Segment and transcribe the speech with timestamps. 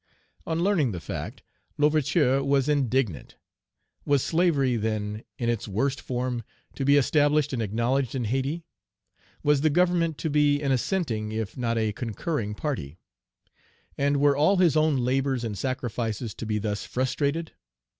[0.47, 1.43] On learning the fact,
[1.77, 3.35] L'Ouverture was indignant.
[4.03, 6.41] Was slavery, then, in its worst form,
[6.73, 8.63] to be established and acknowledged in Hayti?
[9.43, 12.97] Was the Government to be an assenting, if not a concurring, party?
[13.95, 17.51] And were all his own labors and sacrifices to be thus frustrated?